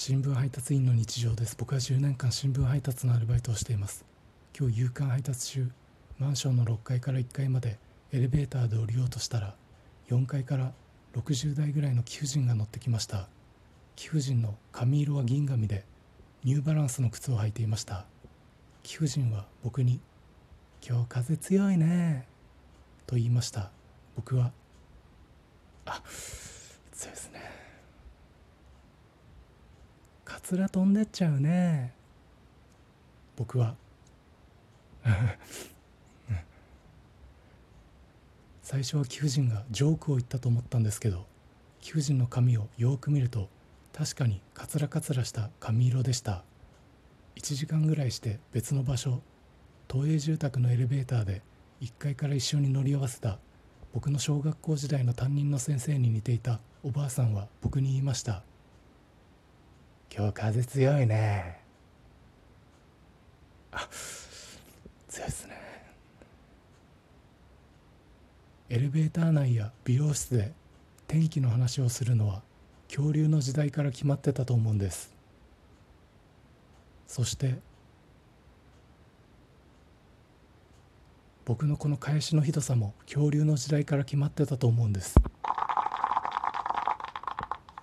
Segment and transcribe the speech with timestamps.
[0.00, 1.56] 新聞配達員の日常です。
[1.58, 4.04] 僕は10年間新聞配達のアルバイトをしています。
[4.56, 5.70] 今日夕刊配達中
[6.20, 7.80] マンションの6階から1階まで
[8.12, 9.56] エレベーターで降りようとしたら
[10.08, 10.72] 4階から
[11.16, 13.26] 60代ぐらいの貴婦人が乗ってきました。
[13.96, 15.84] 貴婦人の髪色は銀髪で
[16.44, 18.06] ニューバランスの靴を履いていました。
[18.84, 20.00] 貴婦人は僕に
[20.80, 22.28] 「今日風強いね」
[23.08, 23.72] と言いました。
[24.14, 24.52] 僕は
[25.86, 26.00] 「あ
[26.92, 27.67] 強いですね。
[30.38, 31.92] カツラ飛んでっちゃうね」
[33.34, 33.74] 僕は。
[38.62, 41.26] 最初は貴婦人がジョークを言ったと思ったんですけど
[41.80, 43.48] 貴婦人の髪をよく見ると
[43.92, 46.44] 確かにカツラカツラした髪色でした。
[47.34, 49.20] 1時間ぐらいして別の場所
[49.88, 51.42] 都営住宅のエレベーターで
[51.80, 53.40] 1階から一緒に乗り合わせた
[53.92, 58.44] 僕の小学校時代の担任の先生に似ていたおばあさんは僕に言いました
[60.14, 61.58] 「今日風強いね」
[63.72, 63.88] あ
[65.08, 65.58] 強いですね。
[68.70, 70.52] エレベーター内や美容室で
[71.06, 72.42] 天気の話をするのは
[72.88, 75.14] 恐竜の時代から決まってたと思うんです。
[77.06, 77.58] そして
[81.46, 85.14] 僕のこの返しのひどさも恐竜の時代から決まってたと思うんです。